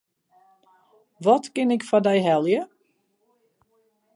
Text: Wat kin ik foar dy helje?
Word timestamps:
Wat 1.25 1.45
kin 1.55 1.73
ik 1.75 1.85
foar 1.89 2.03
dy 2.07 2.17
helje? 2.27 2.61